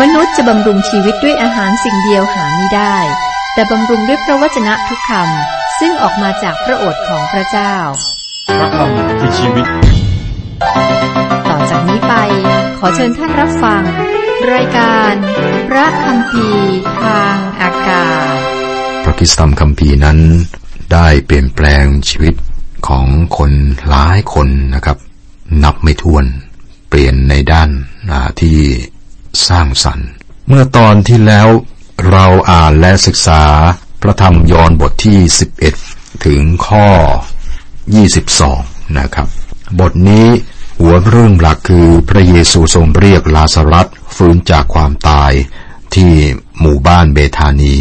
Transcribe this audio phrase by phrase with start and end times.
[0.00, 2.96] มนุษย์จะบำรุงชีวิตด้วยอาหารสิ่งเดียวหาไม่ได้
[3.54, 7.74] แต่บำรุงด้วยพระวจนะทุกคำซึ่งออกมาจากพระโอษฐ์ของพระเจ้า
[8.58, 9.66] พระคำคือชีวิต
[11.48, 12.14] ต่อจากนี้ไป
[12.78, 13.82] ขอเชิญท่านรับฟัง
[14.52, 15.12] รายการ
[15.68, 16.48] พระคำพี
[17.02, 18.36] ทางอากาศ
[19.04, 20.18] พระคริสตธรรมคัมภีร์นั้น
[20.92, 22.34] ได้เปลี่ยนแปลงชีวิต
[22.88, 23.06] ของ
[23.38, 23.52] คน
[23.88, 24.96] หลายคนนะครับ
[25.64, 26.24] นับไม่ถ้วน
[26.88, 27.70] เปลี่ยนในด้าน
[28.40, 28.58] ที่
[29.48, 30.08] สร้างสรรค์
[30.48, 31.48] เมื่อตอนที่แล้ว
[32.10, 33.42] เราอ่านและศึกษา
[34.02, 35.18] พระธรรมยอห์นบทที่
[35.72, 36.88] 11 ถึงข้อ
[38.10, 39.28] 22 นะครับ
[39.80, 40.26] บทนี้
[40.80, 45.32] หัวเรื่องหลักคือพระเยซูทรงเรียกลาสรัสฟื้นจากความตาย
[45.94, 46.12] ที่
[46.60, 47.74] หมู่บ้านเบธานี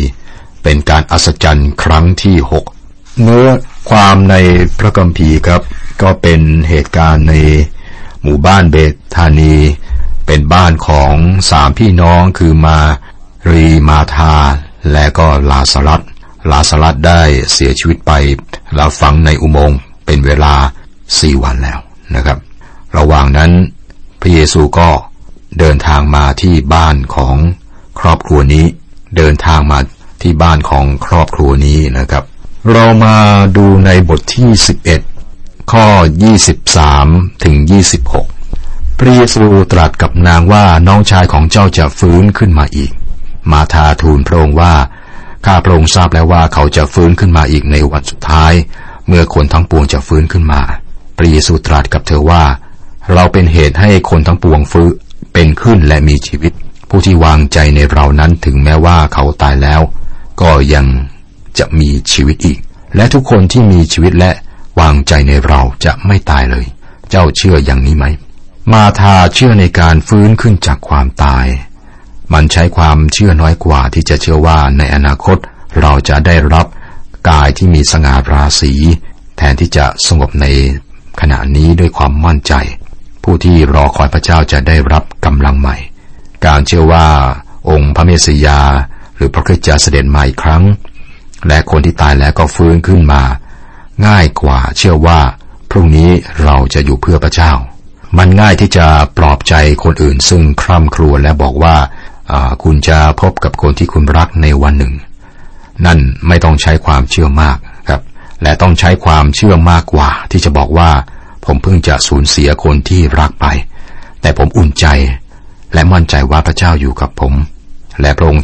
[0.64, 2.66] เป็นการอัศจรรย์ครั้งที่หก
[3.22, 3.48] เนื้อ
[3.90, 4.36] ความใน
[4.80, 5.62] พระคัมภีร์ครับ
[6.02, 7.36] ก็เป็นเหตุการณ์ใน
[8.24, 8.76] หมู่บ้านเบ
[9.16, 9.56] ธานี
[10.26, 11.14] เป็นบ้านของ
[11.50, 12.80] สามพี่น้องคือมา
[13.52, 14.36] รีมาธา
[14.92, 16.02] และก็ลาสรัส
[16.52, 17.22] ลาสรัสได้
[17.54, 18.12] เสียชีวิตไป
[18.76, 20.54] แล้วฝังในอุโมงค์เป็นเวลา
[21.20, 21.80] สี่วันแล้ว
[22.16, 22.38] นะครับ
[22.98, 23.52] ระหว่างนั้น
[24.22, 24.90] พระเยซูก็
[25.60, 27.36] เดินทางมาที่บ้านของ
[28.00, 28.66] ครอบครัวนี้
[29.18, 29.80] เดินทางมา
[30.22, 32.24] ที่บ้านของครอบครัวนี้นะครับ
[32.72, 33.16] เรามา
[33.58, 34.50] ดูในบทที่
[35.12, 35.86] 11 ข้อ
[36.66, 37.56] 23 ถึง
[38.02, 38.41] 26
[39.04, 42.92] พระเยซูตรัสกับนางว่าน้องชายของเจ้าจะฟื้นขึ้นมาอีก
[43.52, 44.74] มาทาทูลพระองค์ว่า
[45.46, 48.54] ข้าพระองค์ทราบแล้วว่าเขาจะฟื้นขึ้นมาอีกในวันสุดท้าย
[49.08, 50.62] เมื่อคนทั้งปวงจะฟื้นขึ้นมา
[51.18, 52.44] พระเยซูตรัสกับเธอว่า
[53.14, 54.90] เราเป็นเหตุให้คนทั้งปวงฟื้น
[55.34, 56.54] เป็นขึ้นและมีชีวิต
[56.90, 59.82] ผู้ที่วางใจในเรานั้นถึงแม้ว่าเขาตายแล้ว
[60.42, 60.86] ก็ยัง
[61.60, 62.60] จะมีชีวิตอีก
[62.96, 64.32] และทุกคนที่มีชีวิตและ
[64.80, 66.66] วางใจในเราจะไม่ตายเลย
[67.10, 68.08] เจ้าเชื่ออย่างนี้ไหม
[68.70, 71.48] มาทาเชื่อในการฟื้นขึ้นจากความตาย
[72.34, 75.38] มันใช้ความเชื่อน้อยกว่าที่จะเชื่อว่าในอนาคต
[75.82, 76.66] เราจะได้รับ
[77.30, 78.74] กายที่มีสง่าราศี
[79.38, 80.46] แทนที่จะสงบใน
[81.22, 82.54] ขณะนี้ด้วยความมั่นใจ
[83.24, 85.78] ผู้ที่รอคอยพระเจ้าจะได้รับกำลังใหม่
[86.46, 87.08] การเชื่อว่า
[87.70, 88.60] องค์พระเมสสิยา
[89.16, 90.64] หรือพระคริสต์จะเสด็จมาอีกครั้ง
[91.48, 93.24] และคนที่ตายแล้วก็ฟื้นขึ้นมา
[94.08, 95.20] ง่ายกว่าเชื่อว่า
[95.70, 96.10] พรุ่งนี้
[96.44, 97.52] เราจะอยู่เพื่อพระเจ้า
[98.18, 101.76] มันง่ายที่จะปลอบใจคนอื่น ซึ่งคร่ำครวญและบอกว่า
[102.64, 104.94] คุณจะพบกับคนที่คุณรักในวันหนึ่ง
[105.86, 107.58] นั่นไม่ต้องใช้ความเชื่อมาก
[107.90, 108.02] ครับ
[108.44, 110.90] และต้องใช้ความเชื่อมากกว่า ที่จะบอกว่า
[111.46, 113.46] ผมเพิ่งจะสูญเสียคนที่รักไป
[114.22, 114.86] แต่ผมอุ่นใจ
[115.74, 117.34] และมั่นใจว่าพระเจ้าอยู่กับผม
[118.02, 118.44] และพระองค์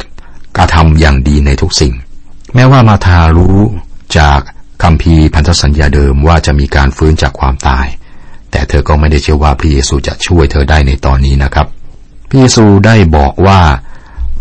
[0.56, 1.92] กระทำอย่างดีในทุกสิ่ง
[2.54, 3.58] แม้ว่ามาทารู้
[4.18, 4.40] จาก
[4.82, 7.86] คำพีพันธสัญญาเดิมว่าจะมีการฟื้นจากความตาย
[8.50, 11.66] แต่เธอก็ไม่ได้เชื่อว่าพระเยซูจะช่วยเธอได้ในตอนนี้นะครับ
[12.28, 13.60] พระเยซูได้บอกว่า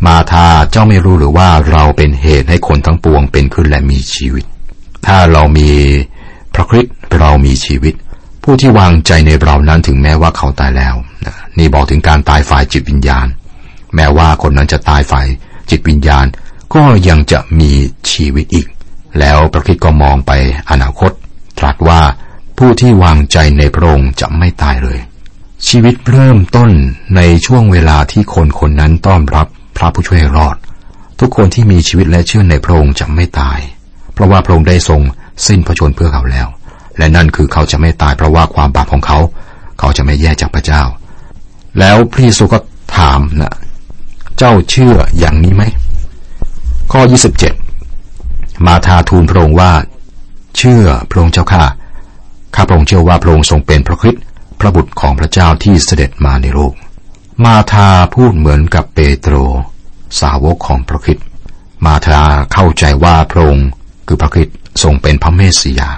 [0.05, 4.45] มาทาเจ้าไม่รู้หรือว่าเราเป็นเหตุให้คนทั้งปวงเป็นขึ้นและมีชีวิต
[5.05, 5.69] ถ้าเรามี
[6.55, 7.93] พระคริสต์เรามีชีวิต
[8.43, 10.95] ผู้ที่วางใจในเรานั้นถึงแม้ว่าเขาตายแล้ว
[11.57, 13.27] นี่บอกถึงการตายฝ่ายจิตวิญญาณ
[13.95, 15.27] แม้ว่าคนนั้นจะตายฝ่าย
[15.69, 16.25] จิตวิญญาณ
[16.73, 17.71] ก็ยังจะมี
[18.11, 18.67] ชีวิตอีก
[19.19, 20.31] แล้วพระคิดก็มองไป
[20.69, 21.11] อนาคต
[21.59, 22.01] ตรัสว่า
[22.57, 24.99] ผู้ที่วางใจในพระองค์จะไม่ตายเลย
[25.67, 26.71] ชีวิตเริ่มต้น
[27.15, 29.47] ในช่วงเวลาที่คนคนนั้นต้อนรับ
[29.77, 30.55] พระผู้ช่วยรอด
[31.19, 33.59] ทุกคนที่มีชีวิตและเชื่อในพระองค์จะไม่ตาย
[34.13, 35.01] เพราะว่าพระองค์ได้ทรง
[35.47, 36.47] สิ้นพระชนเพื่อเขาแล้ว
[36.97, 39.19] และนั่นคือเขาจะไม่ตายเพราะว่าความบาปของเขา
[39.79, 40.81] เขาจะไม่แยกจากพระเจ้า
[41.79, 42.59] แล้วพระเยซูก็
[42.97, 43.53] ถามนะ
[44.37, 45.63] เจ้าเชื่ออย่างนี้ไหม
[46.91, 47.01] ข้อ
[47.83, 49.71] 27 มาทาทูลพระองค์ว่า
[50.57, 51.63] เชื่อพระองค์เจ้าข้า
[52.55, 54.23] ข้าพระองค์เชื่อว่าพระองค์ทรงเป็นพระคริสต์
[54.59, 56.73] พระบุตรของพระเจ้าที่เสด็จมาในโลก
[57.43, 59.35] มาทาพูดเหมือนกับเปโตร
[60.19, 61.25] สาวกของพระคริสต์
[61.85, 63.67] มาทาเข้าใจว่าพระองค์
[64.07, 65.89] คือพระคริสต์ทรงเป็นพระเมสสิยา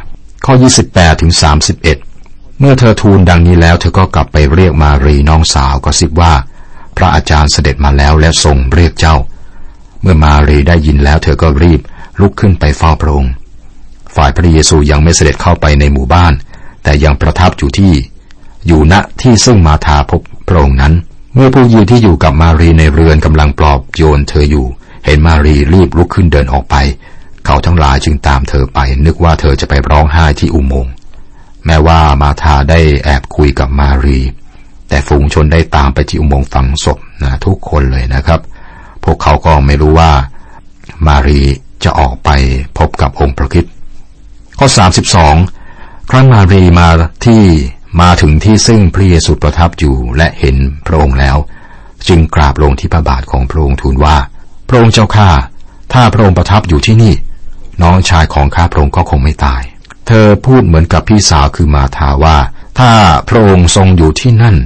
[0.46, 0.54] ข้อ
[0.88, 1.34] 28ถึง
[1.78, 6.34] 31 เมื่อเธอทูลดังนี้แล้ว เธอก็กลับไปเรียกมารีน้องสาวก็สิบว่า
[6.98, 9.16] พระอาจารย์เสด็จมาแล้วและทรงเรียกเจ้า
[10.02, 11.82] เมื่อมารีได้ยินแล้ว เธอก็รีบ
[12.20, 13.34] ลุกขึ้นไปเฝ้าพระองค์
[14.20, 16.34] ฝ่ายพระเยซูยังไม่เสด็จเข้าไปในหมู่บ้าน
[16.84, 17.94] แต่ยังประทับอยู่ที่
[18.68, 20.94] อยู่ณที่ซึ่งมาทาพบพระองค์นั้น
[21.34, 24.68] เมื่อผู้ยืนที่อยู่กับมารีในเรือนกำลังปลอบโยนเธออยู่
[25.06, 26.76] เห็นมารีรีบลุกขึ้นเดินออกไป
[27.46, 30.94] เขาทั้งหลายจึงตามเธอไป นึกว่าเธอจะไปร้องไห้ที่อุโมงค์
[31.66, 34.20] แม้ว่ามาธาได้แอบคุยกับมารี
[34.90, 38.40] แต่ฝูงชนได้ตามไปที่อุโมงค์ฝังศพนะทุกคนเลยนะครับ
[39.04, 40.12] พวกเขาก็ไม่รู้ว่า
[41.08, 41.42] มารี
[41.84, 42.30] จะออกไป
[42.78, 43.66] พบกับองค์พระคิด
[44.62, 44.70] ข้อ
[45.40, 46.88] 32 ครั้งมารีมา
[47.26, 47.44] ที่
[48.02, 51.38] มาถึงที่ซึ่งพระเยซูประทับอยู่และเห็นพระองค์แล้ว
[52.08, 54.18] จึงกราบลงที่พระบาทของพระองค์ทูลว่า
[54.68, 55.30] พระองค์เจ้าข้า
[55.94, 57.14] ถ้าพระองค์ประทับอยู่ที่นี่
[57.84, 59.62] น้องชายของข้าพระองค์ก็คงไม่ตาย
[60.08, 62.38] เธอพูดเหมือนกับพี่สาวคือมาทาว่า
[62.80, 62.92] ถ้า
[63.30, 64.58] พระองค์ทรงอยู่ที่นั่น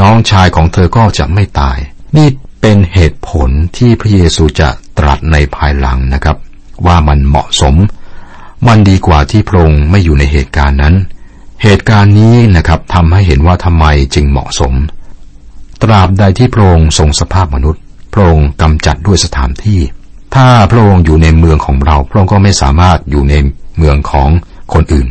[0.00, 1.78] น้องชายของเธอก็จะไม่ตาย
[2.16, 2.28] นี่
[2.60, 4.68] เป็นเหตุผลที่พระเยซูจะ
[4.98, 6.36] ตรัสในภายหลังนะครับ
[6.86, 7.74] ว่ามันเหมาะสม
[8.66, 10.94] มันดีกว่าที่พระองค์ไม่อยู่ในเหตุการณ์นั้น
[11.62, 14.74] เหตุการณ์นี้นะครับทำให้เห็นว่าทำไมจึงเหมาะสม
[15.82, 17.82] ตราบใดที่พระองค์ทรงสภาพมนุษย์
[18.12, 19.80] พระองค์กำจัดด้วยสถานที่
[20.34, 23.34] ถ้าพระองค์อยู่ในเมืองของเรา พระองค์ก็ไม่สามารถอยู่ใน
[23.76, 24.28] เมืองของ
[24.72, 25.06] คนอื่น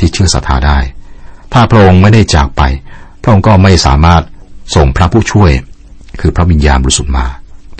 [0.00, 0.78] ที่เชื่อศรัทธาได้
[1.52, 2.62] ถ้าพระองค์ไม่ได้จากไป
[3.22, 4.22] พระองค์ก็ไม่สามารถ
[4.74, 5.50] ส่งพระผู้ช่วย
[6.20, 7.26] คือพระวิญญาณบริสุทธิ์มา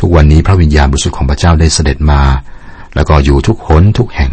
[0.00, 2.22] ทุกวันนี้พระวิญญาณบริสุทธิ์ของพระเจ้าได้เสด็จมา
[2.94, 4.32] แล้วก็อยู่ทุกหนทุกแห่ง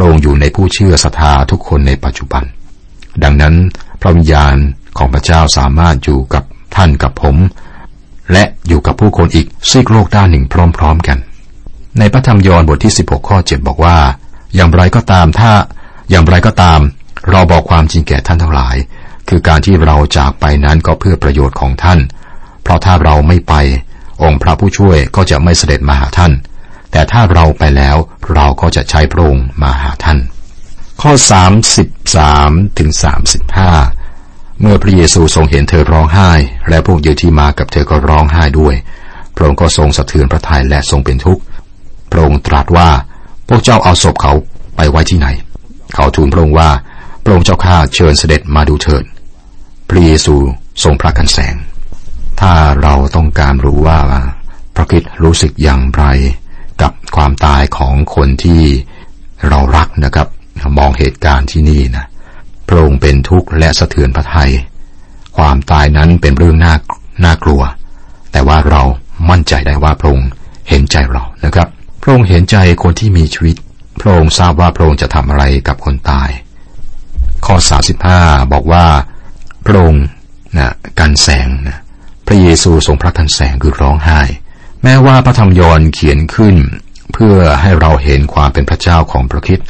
[0.00, 2.44] ระองค์อยู่ในผู้เชื่อศรัทธาทุกคนในปัจจุบัน
[3.22, 3.54] ดังนั้น
[4.00, 4.56] พระวิญญาณ
[4.98, 6.44] ของพระเจ้าสามารถอยู่กับ
[6.76, 7.36] ท่านกับผม
[8.32, 10.44] และอยู่กับผู้คนอีกซีกโลกด้านหนึ่ง
[10.76, 11.18] พร้อม ๆกัน
[11.98, 13.96] ในพระธรรมยอห์นบทที่ 16 ข้อ 7 บอกว่า
[14.54, 15.52] อย่างไรก็ตามถ้า
[16.10, 16.80] อย่างไรก็ตาม
[17.30, 18.76] เราบอกความจริงแก่ท่านทั้งหลาย
[19.28, 21.98] คือการที่เราจากไปนั้นก็เพื่อประโยชน์ของท่าน
[22.62, 23.54] เพราะถ้าเราไม่ไป
[24.22, 26.32] องค์พระผู้ช่วยก็จะไม่เสด็จมาหาท่าน
[26.92, 27.96] แต่ถ้าเราไปแล้ว
[28.34, 30.18] เราก็จะใช้พระองค์มาหาท่าน
[31.02, 31.12] ข้อ
[31.96, 32.90] 33ถึง
[33.76, 36.30] 35 เมื่อพระเยซูทรงเห็นเธอร้องไห้
[36.68, 38.74] และพวกเยที่มากับเธอก็ร้องไห้ด้วย
[39.34, 41.42] พระองค์ก็ทรงสะเทือนพระทัยและทรงเป็นทุกข์
[42.10, 42.90] พระองค์ตรัสว่า
[43.48, 44.32] พวกเจ้าเอาศพเขา
[44.76, 45.28] ไปไว้ที่ไหน
[45.94, 46.70] เขาทูลพระองค์ว่า
[47.24, 49.04] พระองค์เจ้าข้าเชิญเสด็จมาดูเถิด
[49.88, 50.34] พระเยซู
[50.82, 51.54] ทรงพระกันแสง
[52.40, 52.52] ถ้า
[52.82, 53.98] เราต้องการรู้ว่า
[54.74, 56.04] พระคิดรู้สึกอย่างไร
[56.82, 58.62] กับความตายของคนที่
[59.48, 60.28] เรารักนะครับ
[60.78, 62.06] มองเหตุการณ์ที่นี่นะ
[62.68, 64.52] พระองค์เป็นทุกข์และสะเทือนพระทยัย
[65.36, 66.74] ความตายนั้นเป็นเรื่องน่า
[67.24, 67.62] น่ากลัว
[68.32, 68.82] แต่ว่าเรา
[69.30, 70.28] มั่นใจได้ว่าพระองค์
[70.68, 71.68] เห็นใจเรานะครับ
[72.02, 73.56] พระองค์เห็นใจคนที่มีชีวิต
[74.00, 76.30] พระองค์ทราบว่าพระองค์จะทำอะไรกับคนตาย
[77.46, 77.56] ข้อ
[78.06, 78.84] 35 บอกว่า
[79.64, 80.04] พระองค์
[80.58, 81.78] นะกันแสงนะ
[82.26, 84.20] พระเยซูทรงพระทันแสงคือร้องไห้
[84.82, 86.56] แม้ว่าพระธรรมยอนเขียนขึ้น
[87.12, 89.60] เพื่อให้เราเห็นความเป็นพระเจ้าของพระคิด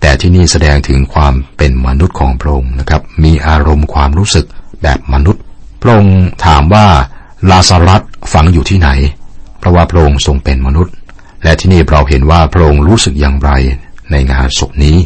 [0.00, 4.46] แต่ที่นี่แสดงถึงความเป็นมนุษย์ของพระองค์นะครับ มีอารมณ์ความรู้สึก
[4.82, 5.42] แบบมนุษย์
[5.82, 6.86] พระองค์ถามว่า
[7.50, 8.88] ลาซารัสฝังอยู่ที่ไหน
[9.58, 10.94] เพราะว่าพระองค์ทรงเป็นมนุษย์
[11.44, 13.50] และที่นี่เราเห็นว่าพระองค์รู้สึกอย่างไร
[14.10, 14.96] ในงานศพนี้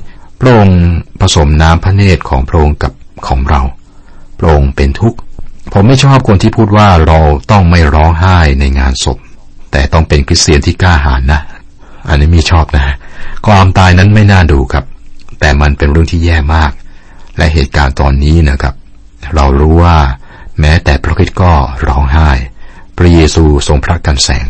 [0.41, 0.79] พระองค์
[1.20, 2.93] ผสมน้ำพระเนตรของพระองค์กับ
[3.26, 3.62] ของเรา
[4.38, 5.19] พระองค์เป็นทุกข์
[5.73, 7.19] ผมไม่ชอบคนที่พูดว่าเรา
[7.50, 9.19] ต้องไม่ร้องไห้ในงานศพ
[9.72, 11.40] แต่ต้องเป็นคริสเตียนที่กล้าหาญนะ
[12.08, 12.96] อันนี้มีชอบนะ
[13.46, 14.84] ความตายนั้นไม่น่าดูครับ
[15.40, 16.72] แต่มันเป็นเรื่องที่แย่มาก
[17.38, 18.74] และเหตุการณ์ตอนนี้นะครับ
[19.34, 19.98] เรารู้ว่า
[20.60, 21.52] แม้แต่พระคิดก็
[21.86, 22.30] ร้องไห้
[22.96, 24.46] พระเยซูทรงพระกันแสง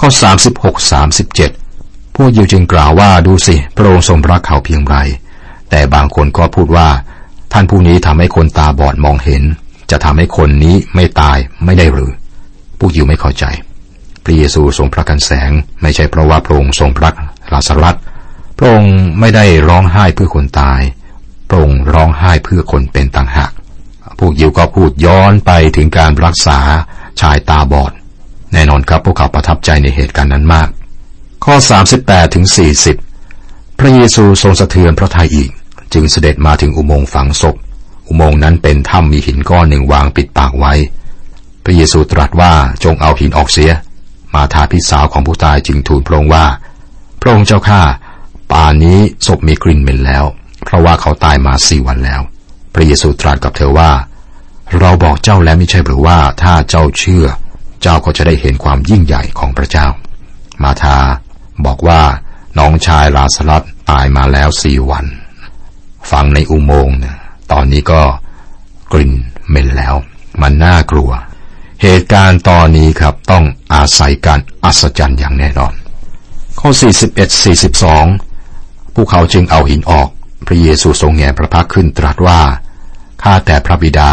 [0.00, 0.08] ข้อ
[0.52, 0.92] 36
[1.32, 4.96] 37 พวกยิวจึงกล่าวว่าดูสิ พระองค์ทรงรักเขาเพียงไร
[5.70, 6.88] แต่บางคนก็พูดว่า
[7.52, 9.42] ท่านผู้นี้ทำให้คนตาบอดมองเห็น
[9.90, 12.12] จะทำให้คนนี้ไม่ตายไม่ได้หรือ
[12.78, 13.44] ผู้ยิวไม่เข้าใจ
[14.24, 15.50] พระเยซูทรงพระกันแสง
[15.82, 17.10] ไม่ใช่เพราะว่าพระองค์ทรงพระ
[17.52, 17.96] ลาสรัต
[18.58, 20.80] พระองค์ไม่ได้ร้องไห้เพื่อคนตาย
[21.48, 23.52] พระองค์ร้องไห้เพื่อคนเป็นต่างหาก
[24.18, 26.58] พวกยิวก็พูดย้อนไปถึงการรักษา
[27.20, 27.92] ชายตาบอด
[28.52, 30.68] แน่นอนครับพวกเขาประทับใจในเหตุการณ์นั้นมาก
[31.44, 31.54] ข้อ
[31.94, 32.46] 38ถึง
[33.12, 35.50] 40 พระเยซูทรงสะเทือนพระทัยอีก
[35.92, 37.56] จึงเสด็จมาถึงอุโมงค์ฝังศพ
[38.08, 40.72] อุโมงค์นั้นเป็นถ้ำมีหินก้อนหนึ่งวางปิดปากไว้
[41.64, 42.52] พระเยซูตรัสว่า
[42.84, 43.70] จงเอาหินออกเสีย
[44.34, 46.46] มาทาพิสาวของผู้ตายจึงทูลพระองค์ว่า
[47.20, 47.82] พระองค์เจ้าข้า
[48.52, 50.24] ป่านนี้ศพมีกลิ่นเหม็นแล้ว
[50.64, 52.20] เพราะว่าเขาตายมาสี่วันแล้ว
[52.74, 53.90] พระเยซูตรัสกับเธอว่า
[54.80, 57.26] เราบอกเจ้าแล้วไม่ใช่หรือว่าถ้าเจ้าเชื่อ
[57.82, 59.86] เจ้าก็จะได้เห็นความยิ่งใหญ่ของพระเจ้า
[60.62, 60.98] มาทา
[61.66, 62.02] บอกว่า
[62.58, 65.06] น้องชายลาสลัดตายมาแล้วสี่วัน
[66.10, 66.96] ฟังในอุโมงค์
[67.52, 68.02] ตอนนี้ก็
[68.92, 69.12] กลิ่น
[69.48, 69.94] เหม็นแล้ว
[70.42, 71.10] มันน่ากลัว
[71.86, 75.74] เหตุการณ์ตอนนี้ครับต้องอาศัยการอัศจรรย์อย่างแน่นอน
[76.60, 76.70] ข้อ
[77.22, 77.44] 41
[78.02, 80.08] 42ผู้เขาจึงเอาหินออก
[80.46, 82.40] พระเยซูทรงแงพระพักขึ้นตรัสว่า
[83.22, 84.12] ข้าแต่พระบิดา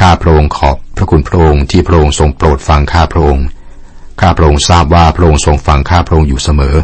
[0.00, 3.46] ข้าพระองค์ขอบพระคุณพระองค์ที่พระองค์ทรงโปรดฟังข้าพระองค์
[4.20, 6.76] ข้าพระองค์ทราบว่าพระองค์ทรงฟังข้าพระองค์อยู่เสมอ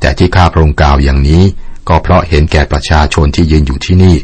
[0.00, 1.42] แต่ที่ข้าพระองค์กล่าวอย่างนี้
[1.88, 4.16] ก็เพราะเห็นแก่ประชาชนที่ยืนอยู่ที่นี่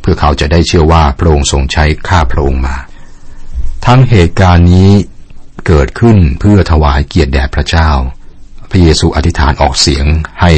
[0.00, 2.76] เพื่อเขาจะได้เชื่อว่าพระองค์ทรงใช้ข้าพระองค์มา
[3.92, 4.90] ทั้งเหตุการณ์นี้
[5.66, 7.90] เกิดขึ้นเพื่อถวายเกียรติแด่พระเจ้า
[8.70, 10.06] พระเยซูอธิษฐานออกเสียง
[10.40, 10.52] ให้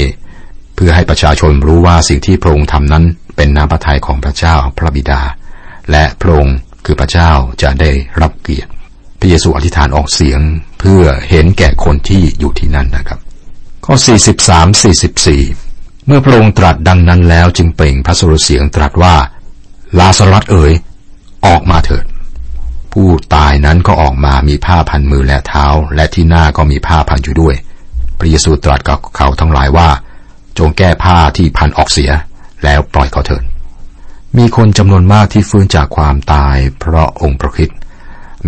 [0.75, 3.05] เพื่อให้ประชาชนรู้ว่าสิ่งที่พระองค์ทำนั้น
[3.37, 5.23] เป็นน้ำพระทัยของพระเจ้าพระบิดา
[5.91, 7.31] และพระองค์คือพระเจ้า
[7.63, 8.71] จะได้รับเกียรติ
[9.21, 10.41] พระเยซูอธิษฐานออกเสียง
[10.81, 13.19] เพื่อเห็นแก่คนที่อยู่ที่นั่นนะครับ
[13.85, 13.95] ข้อ
[14.41, 15.01] 43
[15.41, 19.17] 44 เมื่อพระองค์ตรัสดังนั้นแล้วจึงเปล่งพระสุรเสียงตรัสว่า
[19.99, 20.73] ลาสรัสเอ๋ย
[21.47, 22.05] ออกมาเถิด
[22.93, 27.55] ผู้ตายนั้นก็ออกมามีผ้าพันมือและเท้า และที่หน้าก็มีผ้าพันอยู่ด้วย
[28.19, 29.89] พระเยซูตรัสกับเขาทั้งหลายว่า
[30.59, 32.11] จงแก้ผ้าที่พันออกเสีย
[32.65, 33.45] แล้วปล่อยเขาเถิด
[34.37, 37.79] มีคนจำนวนมากที่ฟื้นจากความตาย เพราะองค์พระคริสต์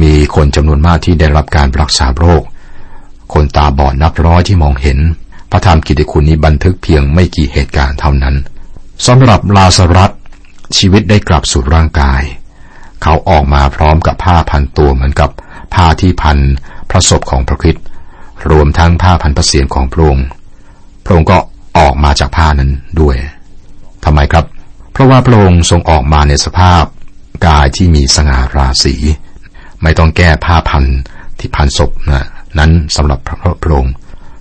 [0.03, 2.43] มีคนจำนวนมากที่ได้รับการรักษาโรค
[3.33, 4.99] คนตาบอดนับร้อยที่มองเห็น
[5.51, 8.35] พระธรรมกิตติคุณนี้บันทึกเพียงไม่กี่เหตุการณ์เท่านั้น
[9.07, 10.11] สำหรับลาสรัส
[10.77, 12.23] ชีวิตได้กลับสู่ร่างกาย
[13.03, 15.31] เขาออกมาพร้อมกับผ้าพันตัวเหมือนกับ
[15.75, 16.39] ผ้าที่พัน
[16.91, 17.85] พระศพของพระคริสต์
[18.51, 20.27] รวมทั้งผ้าพันพระเศียรของพระองค์
[21.05, 21.39] พระองค์ก็
[21.79, 23.17] ออกมาจากผ้านั้นด้วย
[24.05, 24.45] ทำไมครับ
[24.93, 26.85] เพราะว่าพระองค์ทรงออกมาในสภาพ
[27.47, 28.95] กายที่มีสง่าราศี
[29.83, 30.85] ไม่ต้องแก้ผ้าพัน
[31.39, 32.27] ที่พันศพนะ
[32.59, 33.95] นั้นสำหรับพระพระองค์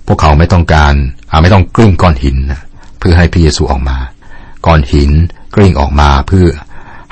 [0.06, 0.94] พวกเขาไม่ต้องการ
[1.30, 2.60] อาไม่ต้องกลิ้งก้อนหินนะ
[2.98, 3.98] เพื่อให้พระเยซูออกมา
[4.66, 5.10] ก้อนหิน
[5.54, 6.46] กลิ้งออกมาเพื่อ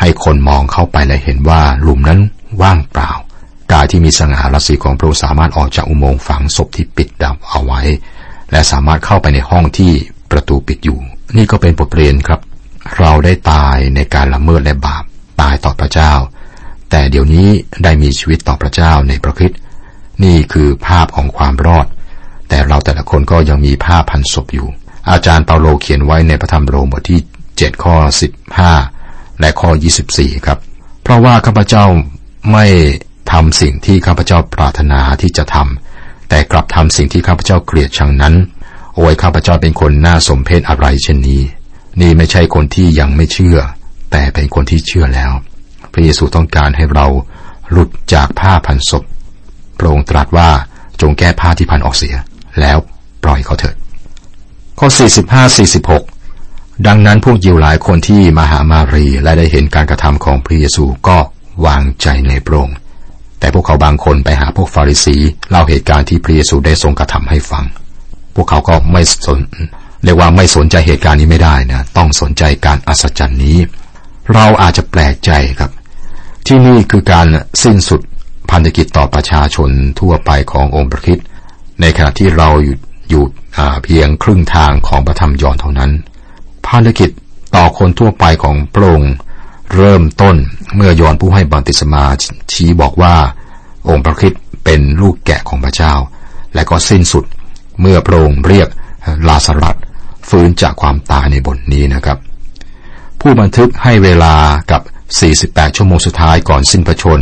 [0.00, 2.20] ให้คนมองเข้าไปและเห็นว่าหลุมนั้น
[2.62, 3.10] ว่างเปล่า
[3.72, 7.80] กายที่มีสง่าราศีของพระองค์สามารถออกจากอุโมงค์ฝังศพที่ปิดดับเอาไว้
[8.50, 9.92] และสามารถเข้าไปในห้องที่
[10.30, 10.98] ประตูปิดอยู่
[11.36, 12.40] นี่ก็เป็นบทเรียนครับ
[12.98, 15.04] เราได้ตายในการละเมิดและบาป
[15.40, 16.12] ตายต่อพระเจ้า
[16.90, 17.48] แต่เดี๋ยวนี้
[17.84, 19.52] ได้มีชีวิตต่อพระเจ้าในพระคิด
[20.24, 21.86] นี่คือภาพของความรอด
[22.48, 24.68] แต่เราแต่ละคนก็ยังมีผ้าพันศพอยู่
[25.10, 27.96] อาจารย์เปาโลเขียนไว้ในพระธรรมโรมบทที่7ข้อ
[28.50, 28.99] 15
[29.40, 29.70] และข้อ
[30.08, 30.58] 24 ครับ
[31.02, 31.84] เพราะว่าข้าพเจ้า
[32.52, 32.66] ไม่
[33.32, 38.34] ทำสิ่งที่ข้าพเจ้าปรารถนาที่จะทำแต่กลับทำสิ่งที่ข้าพเจ้าเกลียดชังนั้น
[38.96, 41.42] โอ้ยข้าพเจ้าเป็นคนน่าสมเพชอะไรเช่นนี้
[42.00, 43.58] นี่ไม่ใช่คนที่ยังไม่เชื่อ
[44.12, 45.32] แต่เป็นคนที่เชื่อแล้ว
[45.92, 47.06] พระเยซูต้องการให้เรา
[47.70, 49.04] หลุดจากผ้าพันศพ
[49.78, 50.50] พระองค์ตรัสว่า
[51.00, 52.14] จงแก้ผ้าที่พันออกเสีย
[52.60, 52.76] แล้ว
[53.24, 53.74] ปล่อยเขาเถิด
[54.78, 54.88] ข้อ
[55.58, 56.19] 45-46
[56.86, 61.18] ดังนั้นพวกยิวหลายคนที่มาหามารีและได้เห็นการกระทำของพระเยซูก็
[61.66, 62.76] วางใจในพระองค์
[63.40, 65.16] แต่พวกเขาบางคนไปหาพวกฟาริสี
[65.50, 67.64] เล่าเหตุการณ์ที่พระเยซูได้ทรงกระทำให้ฟัง
[68.34, 69.38] พวกเขาก็ไม่สน
[70.04, 73.58] เรียกว่าไม่สนใจเหตุการณ์นี้ไม่ได้นะต้องสนใจการอัศจรรย์นี้
[74.34, 75.70] เราอาจจะแปลกใจครับ
[76.46, 77.26] ที่นี่คือการ
[77.62, 78.00] สิ้นสุด
[78.50, 79.70] พันธกิจต่อประชาชน
[80.00, 81.18] ทั่วไปขององค์พระคิด
[81.80, 82.76] ในขณะที่เราอยู่
[83.10, 83.24] อยู่
[83.84, 85.90] เพียงครึ่งทางของพระธรรมยอนเท่านั้น
[86.66, 87.10] พันธกิจ
[87.56, 89.14] ต่อคนทั่วไปของพระองค์
[89.76, 90.36] เริ่มต้น
[90.76, 92.04] เมื่อยอนผู้ให้บัพติศมา
[92.52, 93.16] ชี้บอกว่า
[93.88, 94.32] องค์พระคิด
[94.64, 95.94] เป็นลูกแกะของพระเจ้า
[96.54, 97.24] และก็สิ้นสุด
[97.80, 98.68] เมื่อพระองค์เรียก
[99.28, 99.76] ลาสรัต
[100.28, 102.18] ฟื้นจากความตายในบทนี้นะครับ
[103.20, 104.34] ผู้บันทึกให้เวลา
[104.70, 104.82] กับ
[105.68, 107.20] 48 ชั่วโมงสุดท้ายก่อนสิ้นพระชน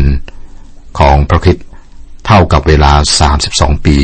[0.99, 1.57] ของพระคิด
[2.27, 2.93] เท่ากับเวลา
[3.39, 3.97] 32 ปี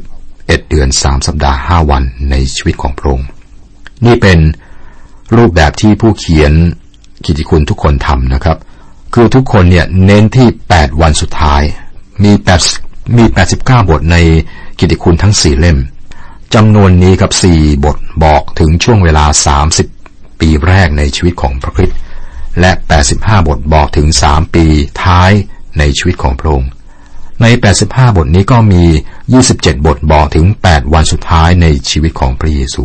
[0.00, 3.28] 11 เดือน 3 สัปดาห์ 5 วันในชีวิตของพระองค์
[4.06, 4.38] นี่เป็น
[5.34, 6.52] รูปแบบที่ผู้เขียน
[7.24, 8.58] กิติคุณทุกคนทำนะครับ
[9.14, 11.62] คือทุกคนเนี่ยเน้นที่ 8 วันสุดท้าย
[12.24, 12.32] มี
[12.74, 13.24] 8มี
[13.56, 14.16] 89 บทใน
[14.78, 15.78] กิติคุณทั้ง 4 เล่ม
[16.54, 19.24] จำนวนนี้กับ 4 บทบอกถึงช่วงเวลา
[19.82, 21.98] 30 ปีแรกในชีวิตของพระคริสต์
[22.60, 22.70] และ
[23.10, 24.66] 85 บทบอกถึง 3 ปี
[25.04, 25.30] ท้าย
[25.78, 26.70] ในชีวิตของพระองค์
[27.42, 27.46] ใน
[27.82, 28.84] 85 บทนี้ก็มี
[29.34, 32.84] 27 บทบอกถึง 8 วันสุดท้ายในชีวิตของพระเยซู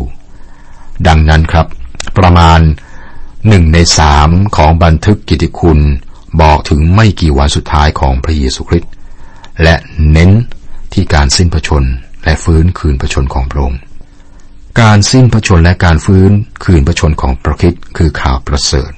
[1.06, 1.66] ดังนั้นครับ
[2.18, 2.60] ประมาณ
[3.48, 5.78] หนึ่งในสามของบันทึกกิติคุณ
[6.42, 8.90] บอกถึงไม่กี่วันสุดท้ายของพระเยซูคริสต์
[9.62, 9.74] และ
[10.10, 10.30] เน้น
[10.92, 11.84] ที่การสิ้นพระชน
[12.24, 13.80] และฟื้นคืนพระชนของพระองค์
[14.80, 16.30] การสิ้นพระชนและการฟื้น
[16.64, 18.90] คืนพระชนของพระคิดคือข่าวประเสริฐ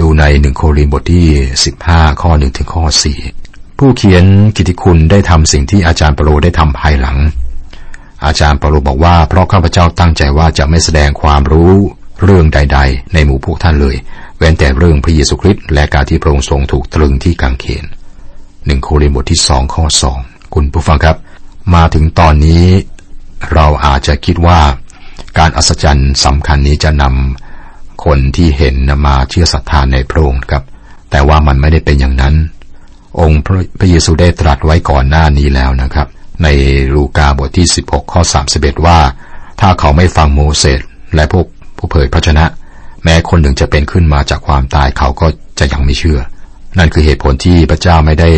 [0.00, 1.28] ดูในหนึ่งโครินบทที่
[1.64, 3.18] สิบห้าข้อหนึ่งถึงข้อสี่
[3.78, 4.24] ผู้เขียน
[4.56, 7.16] กิติคุณได้ทำสิ่งที่อาจารย์เปโลได้ทำภายหลัง
[8.24, 11.74] อาจารย์เปโลบอกว่าเพราะข้าพเจ้าตั้งใจว่าจะไม่แสดงความรู้
[12.24, 13.96] เรื่องใด ๆ ในหมู่พวกท่านเลย
[14.38, 17.84] เว้นแต่เรื่องพระเยซูคริสต์และการที่พระองค์ทรงถูกตรึงที่กางเขน
[18.66, 20.18] หนึ่งโครินบทที่สองข้อสอง
[20.54, 21.16] คุณผู้ฟังครับ
[21.74, 22.64] มาถึงตอนนี้
[23.52, 24.60] เราอาจจะคิดว่า
[25.38, 28.74] การอัศจรรย์สำคัญนี้จะนำคนที่เห็น
[29.06, 30.62] มาเชื่อศรัทธาในพระองค์ครับ
[31.10, 32.34] แต่ว่ามันไม่ได้เป็นอย่างนั้น
[33.20, 33.42] องค์
[33.78, 36.08] พระเยซูได้ตรัสไว้ก่อนหน้านี้แล้วนะครับ
[36.42, 36.48] ใน
[36.94, 38.22] ลูกาบทที่ 16 ข้อ
[38.54, 38.98] 31 ว่า
[39.60, 40.80] ถ้าเขาไม่ฟังโมเสส
[41.14, 41.46] และพวก
[41.76, 42.44] ผู้เผยพระชนะ
[43.04, 45.26] แม้คนหนึ่งจะเป็นขึ้นมาจากความตายเขาก็
[45.58, 46.20] จะยังไม่เชื่อ
[46.78, 48.30] นั่นคือเหตุผลที่พระเจ้าไม่ได้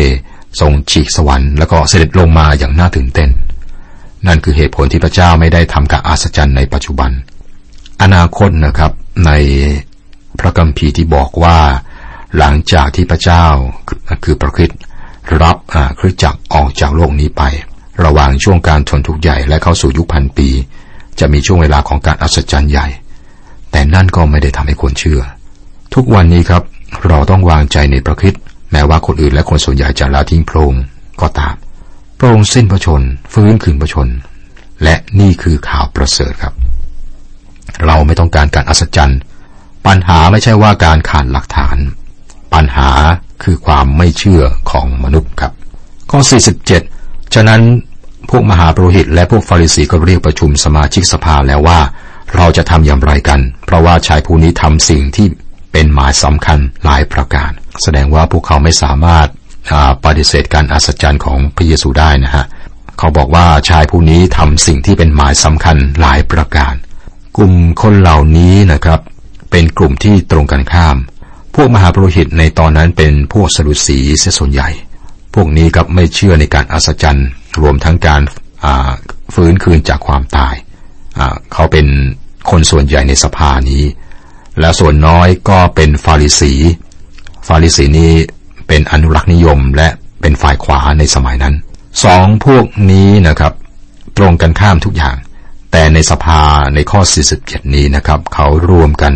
[0.59, 3.29] ทรงฉีกสวรรค์แล้วก็เสด็จลงมาอย่างน่าตื่นเต้น
[4.27, 7.11] นั่นคือเหตุผลที่พระเจ้าไม่ได้ทำการอัศจรรย์ในปัจจุบัน
[8.01, 8.91] อนาคตนะครับ
[9.25, 9.31] ใน
[10.39, 11.57] พระคัมภีร์ที่บอกว่า
[12.37, 13.45] หลังจากที่พระเจ้า
[14.23, 14.69] คือพระคิด
[15.41, 15.57] รับ
[15.99, 17.43] คริสจักรออกจากโลกนี้ไป
[18.05, 20.49] ระหว่างช่วงการทนทุกข์ใหญ่และเข้าสู่ยุคพันปี
[21.19, 22.87] จะมีช่วงเวลาของการอัศจรรย์ใหญ่
[23.71, 25.21] แต่นั่นก็ไม่ได้ทำให้คนเชื่อ
[25.93, 26.63] ทุกวันนี้ครับ
[27.07, 28.33] เราต้องวางใจในพระคิด
[28.71, 30.83] แม้ว่าคนอื่นและคนส่วนใหญ่จะละทิ้งพระองค์
[31.21, 31.55] ก็ตาม
[32.19, 33.01] พระองค์สิ้นพระชน
[33.33, 34.07] ฟื้นคืนพระชน
[34.83, 36.53] และนี่คือข่าวประเสริฐครับ
[37.85, 39.19] เราไม่ต้องการการอัศจรรย์
[39.87, 41.77] ปัญหาไม่ใช่ว่าการขาดหลักฐาน
[42.53, 42.89] ปัญหา
[43.43, 45.51] คือความไม่เชื่อของมนุษย์ครับ
[46.11, 46.19] ข้อ
[46.75, 47.61] 47 ฉะนั้น
[48.29, 51.79] พวกมหาปรหิตและพวกฟาริสีก็เรียกประชุมสมาชิกสภาแล้วว่า
[52.35, 55.27] เราจะทำอย่างไรกัน เพราะว่าชายผู้นี้ทำสิ่งที่
[55.71, 57.51] เป็นหมายสำคัญหลายประการ
[57.83, 59.27] แสดงว่าพวกเขาไม่สามารถ
[60.05, 62.45] ปฏิเสธการอัศจรรย์ของพระเยซูได้นะฮะ
[62.97, 66.73] เขาบอกว่าชายผู้นี้ทำสิ่งที่เป็นหมายสำคัญหลายประการ
[67.37, 68.99] กลุ่มคนเหล่านี้นะครับ
[69.51, 70.97] เป็นกลุ่มที่ตรงกันข้าม
[71.55, 74.69] พวกมหาปรหิตในตอนนั้นเป็นพวกสรุสีเสียส่วนใหญ่
[75.33, 77.27] พวกนี้กับไม่เชื่อในการอัศจรรย์
[77.61, 78.21] รวมทั้งการ
[79.33, 80.55] ฟื้นคืนจากความตาย
[81.53, 81.87] เขาเป็น
[82.49, 83.83] คนส่วนใหญ่ในสภานี้
[84.59, 86.53] และส่วนน้อยก็เป็นฟาริสี
[87.47, 88.11] ฟาริสีนี้
[88.67, 89.87] เป็นอนุรักษ์นิยมและ
[90.21, 91.55] เป็นฝ่ายขวาในสมัยนั้น
[92.03, 93.53] สองพวกนี้นะครับ
[94.17, 95.15] ตรงกันข้ามทุกอย่าง
[95.71, 96.41] แต่ในสภา
[96.73, 97.01] ในข้อ
[97.37, 99.13] 47 นี้นะครับ เขารวมกัน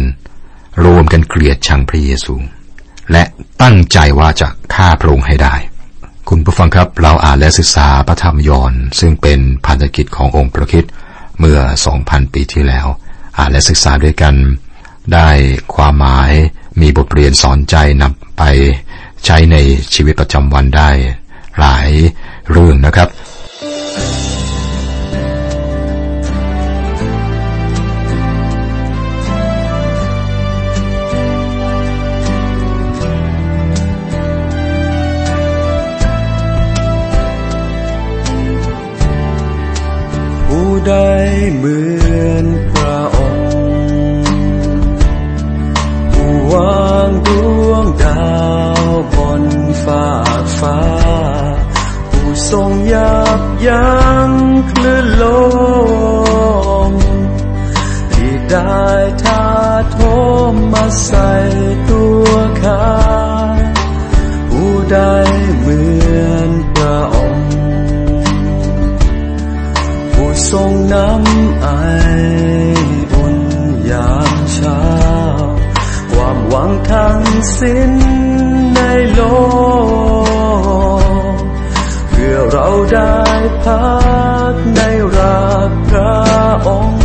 [0.85, 2.35] รวมกันเกลียดชังพระเยซู
[3.11, 3.23] และ
[3.61, 5.55] ตั้งใจว่าจะฆ่าพระองค์ให้ได้
[6.29, 10.85] คุณผู้ฟังครับเราอ่านและศึกษาพระธรรมยอนซึ่งเป็นพันธกิจขององค์พระคิด
[11.39, 11.59] เมื่อ
[11.97, 12.87] 2,000 ปีที่แล้ว
[13.37, 14.35] อ่านและศึกษาด้วยกัน
[15.13, 15.29] ได้
[15.75, 16.31] ความหมาย
[16.81, 18.43] มีบทเรียนสอนใจนำไป
[19.25, 19.55] ใช้ใน
[19.93, 20.89] ชีวิตประจำวันได้
[21.59, 21.89] หลาย
[22.51, 23.09] เรื่องนะครับ
[40.87, 40.93] ใด
[41.57, 42.02] เหมือ
[48.01, 48.23] ดา
[48.81, 49.45] วบน
[49.83, 50.07] ฟ้า
[50.59, 50.79] ฟ้า
[52.11, 54.31] ผู้ทรงยับยั้ง
[54.71, 55.25] คลื่นล
[56.91, 56.93] ม
[58.13, 58.83] ที่ได้
[59.23, 59.45] ทา
[59.97, 59.99] ท
[60.51, 61.31] มมาใส่
[77.59, 77.93] สิ้น
[78.75, 78.79] ใน
[79.13, 79.21] โล
[81.33, 81.35] ก
[82.09, 83.19] เพื่อเราได้
[83.63, 83.85] พั
[84.53, 84.79] กใน
[85.15, 86.17] รักพระ
[86.67, 87.01] องค์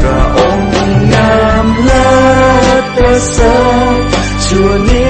[0.00, 0.72] พระองค์
[1.14, 2.10] งามเลิ
[2.82, 3.56] ศประเสริ
[3.92, 3.96] ฐ
[4.46, 5.08] ชั่วนิ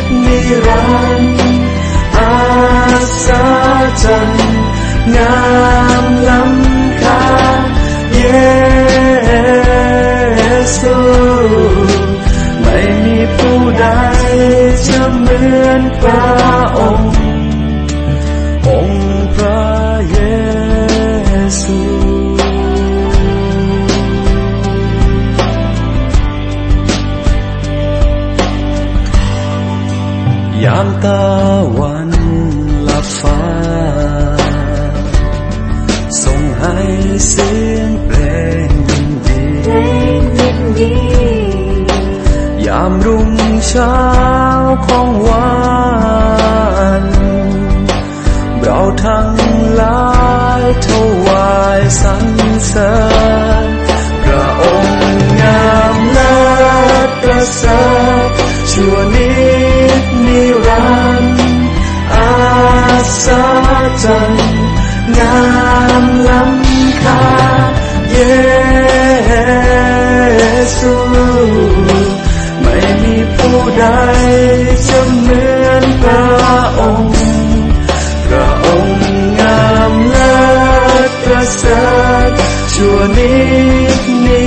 [0.00, 0.86] ดนิรั
[1.20, 1.36] นดร์
[2.18, 2.34] อา
[3.24, 3.44] สา
[4.02, 4.30] จัน
[5.14, 5.36] งา
[6.02, 6.65] มล้ำ
[15.76, 16.26] มือนพระ
[16.78, 17.10] องค์
[18.68, 19.64] องค์พระ
[20.10, 20.18] เย
[21.62, 21.78] ซู
[30.64, 31.55] ยามตา
[43.04, 43.30] รุ่ง
[43.68, 43.98] เช้า
[44.86, 45.48] ของวั
[47.02, 47.04] น
[48.60, 49.30] เราทั้ง
[49.76, 50.06] หลา
[50.60, 50.88] ยถ
[51.26, 52.26] วายสรร
[52.66, 52.94] เสริ
[53.64, 53.66] ญ
[54.24, 56.36] พระองค์งามเลิ
[57.08, 57.82] ศประเสริ
[58.26, 58.28] ฐ
[58.70, 59.30] ชั่วนิ
[60.02, 60.86] ดนิรั
[61.22, 61.68] นดร์
[62.14, 62.30] อา
[63.24, 63.44] สา
[64.02, 64.32] จัน
[65.18, 65.55] งาม
[73.78, 73.84] ใด
[74.88, 76.26] จะเหมือนพระ
[76.78, 77.14] องค์
[78.26, 79.06] พระองค์
[79.40, 80.36] งามเลิ
[81.08, 81.82] ศประเสริ
[82.28, 82.30] ฐ
[82.72, 83.34] ชั่วนิ
[84.00, 84.45] ดนิ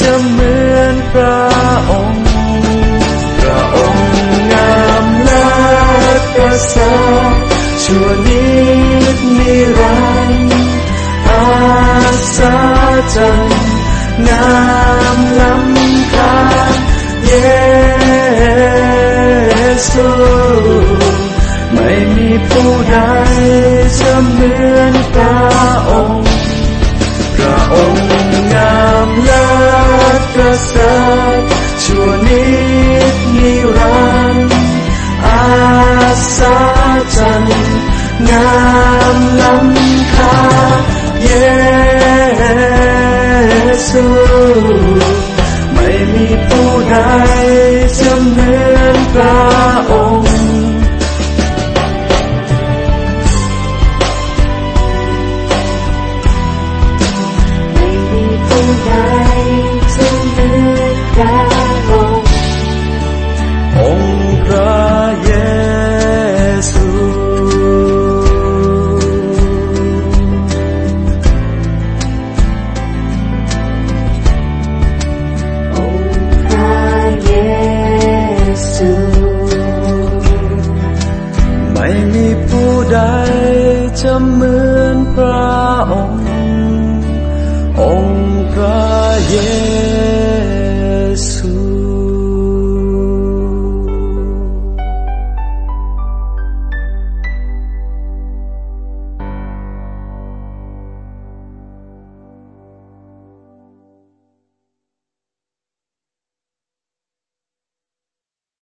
[0.00, 1.40] จะเหมือนพระ
[1.90, 2.24] องค์
[3.40, 4.08] พระองค์
[4.52, 5.48] งามเลิ
[6.20, 6.94] ศประเสริ
[7.30, 7.34] ฐ
[7.82, 8.46] ชั่วนิ
[9.16, 9.98] ดนิรั
[10.30, 10.50] นดร์
[11.28, 11.44] อา
[12.36, 12.56] ศา
[13.14, 13.40] จัน
[14.26, 14.48] งา
[15.16, 16.34] มล้ำค่า
[17.26, 17.32] เย
[19.90, 20.10] ซู
[21.72, 22.96] ไม่มีผู้ใด
[23.98, 25.38] จะเหมือนพระ
[25.88, 26.07] องค์
[30.66, 30.94] เสริ
[31.40, 31.42] ฐ
[31.82, 32.44] ชั่วนิ
[33.12, 33.98] ดนิรั
[34.34, 34.54] นดร์
[35.26, 35.42] อา
[36.36, 36.56] สา
[37.14, 37.44] จัน
[38.28, 38.50] งา
[39.14, 40.36] มล้ำค่า
[41.22, 41.28] เย
[43.88, 44.27] ซู